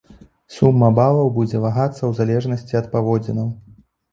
[0.53, 3.47] Сума балаў будзе вагацца ў залежнасці ад паводзінаў.